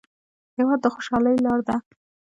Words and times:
هېواد 0.57 0.79
د 0.81 0.85
خوشحالۍ 0.93 1.35
لار 1.45 1.59
ده. 1.67 1.75